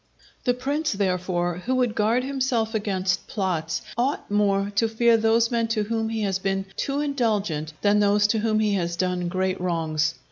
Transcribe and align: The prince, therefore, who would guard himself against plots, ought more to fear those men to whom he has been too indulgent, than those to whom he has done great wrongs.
The 0.45 0.55
prince, 0.55 0.93
therefore, 0.93 1.59
who 1.67 1.75
would 1.75 1.93
guard 1.93 2.23
himself 2.23 2.73
against 2.73 3.27
plots, 3.27 3.83
ought 3.95 4.31
more 4.31 4.71
to 4.77 4.87
fear 4.89 5.15
those 5.15 5.51
men 5.51 5.67
to 5.67 5.83
whom 5.83 6.09
he 6.09 6.23
has 6.23 6.39
been 6.39 6.65
too 6.75 7.01
indulgent, 7.01 7.73
than 7.83 7.99
those 7.99 8.25
to 8.29 8.39
whom 8.39 8.61
he 8.61 8.73
has 8.73 8.95
done 8.95 9.27
great 9.27 9.61
wrongs. 9.61 10.15